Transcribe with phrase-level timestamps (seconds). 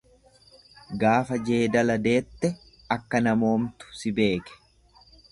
[1.01, 2.49] Gaafa jeedala deette,
[2.95, 4.57] akka namoomtu si beeke.